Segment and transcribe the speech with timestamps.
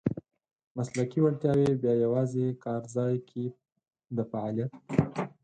[0.77, 3.45] مسلکي وړتیاوې بیا یوازې کارځای کې
[4.15, 4.71] د فعالیت.